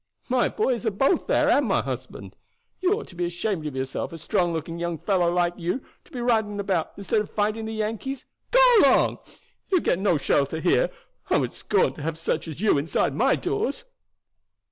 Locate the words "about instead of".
6.59-7.29